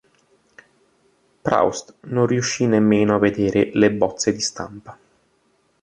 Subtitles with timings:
[1.43, 4.97] Proust non riuscì nemmeno a vedere le bozze di stampa.